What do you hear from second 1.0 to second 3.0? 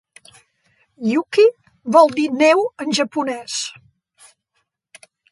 "Yuki" vol dir "neu" en